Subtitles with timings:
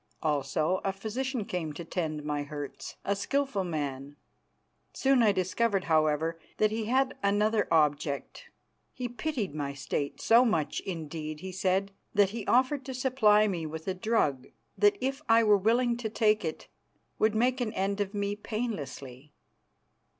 [0.23, 4.15] Also a physician came to tend my hurts, a skilful man.
[4.93, 8.45] Soon I discovered, however, that he had another object.
[8.93, 13.67] He pitied my state, so much, indeed, he said, that he offered to supply me
[13.67, 16.67] with a drug that, if I were willing to take it,
[17.19, 19.33] would make an end of me painlessly.